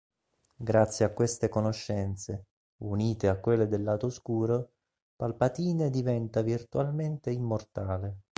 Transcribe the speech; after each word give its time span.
Grazie 0.57 1.05
a 1.05 1.13
queste 1.13 1.47
conoscenze, 1.47 2.45
unite 2.77 3.27
a 3.27 3.35
quelle 3.37 3.67
del 3.67 3.83
Lato 3.83 4.07
Oscuro, 4.07 4.71
Palpatine 5.15 5.91
diventa 5.91 6.41
virtualmente 6.41 7.29
immortale. 7.29 8.21